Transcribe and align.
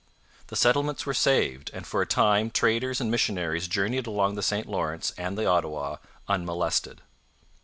The 0.47 0.55
settlements 0.55 1.05
were 1.05 1.13
saved, 1.13 1.69
and 1.75 1.85
for 1.85 2.01
a 2.01 2.07
time 2.07 2.49
traders 2.49 2.99
and 2.99 3.11
missionaries 3.11 3.67
journeyed 3.67 4.07
along 4.07 4.33
the 4.33 4.41
St 4.41 4.65
Lawrence 4.65 5.11
and 5.15 5.37
the 5.37 5.45
Ottawa 5.45 5.97
unmolested. 6.27 7.01